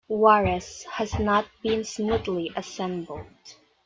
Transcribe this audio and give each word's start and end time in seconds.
"Juarez" 0.07 0.81
has 0.93 1.19
not 1.19 1.45
been 1.61 1.83
smoothly 1.83 2.51
assembled. 2.55 3.27